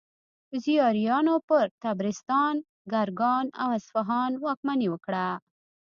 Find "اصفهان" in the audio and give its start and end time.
3.79-4.31